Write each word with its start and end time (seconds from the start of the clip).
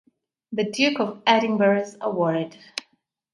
The 0.51 0.67
Duke 0.71 0.99
of 0.99 1.21
Edinburgh's 1.27 1.95
Award. 2.01 2.57